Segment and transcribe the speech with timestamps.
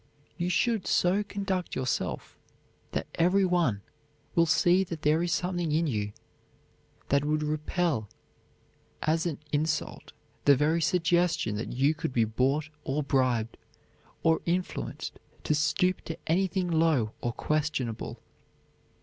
[0.35, 2.35] You should so conduct yourself
[2.91, 3.83] that every one
[4.33, 6.11] will see that there is something in you
[7.09, 8.09] that would repel
[9.03, 10.11] as an insult
[10.45, 13.57] the very suggestion that you could be bought or bribed,
[14.23, 18.19] or influenced to stoop to anything low or questionable.